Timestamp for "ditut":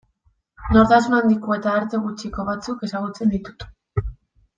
3.35-3.67